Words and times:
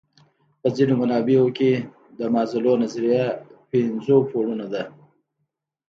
په 0.61 0.67
ځینو 0.75 0.93
منابعو 1.01 1.47
کې 1.57 1.71
د 2.19 2.21
مازلو 2.33 2.73
نظریه 2.83 3.25
پنځو 3.71 4.15
پوړونو 4.29 4.65
ده. 4.73 4.83